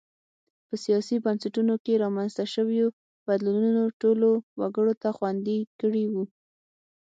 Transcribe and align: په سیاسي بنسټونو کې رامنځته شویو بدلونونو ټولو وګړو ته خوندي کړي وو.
په 0.67 0.75
سیاسي 0.85 1.15
بنسټونو 1.25 1.75
کې 1.83 2.01
رامنځته 2.03 2.43
شویو 2.53 2.87
بدلونونو 3.27 3.83
ټولو 4.01 4.29
وګړو 4.59 4.93
ته 5.01 5.09
خوندي 5.17 5.59
کړي 5.79 6.05
وو. 6.11 6.23